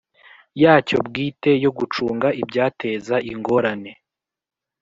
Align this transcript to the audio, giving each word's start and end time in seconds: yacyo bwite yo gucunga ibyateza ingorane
yacyo 0.63 0.97
bwite 1.07 1.51
yo 1.63 1.71
gucunga 1.77 2.27
ibyateza 2.41 3.15
ingorane 3.31 3.91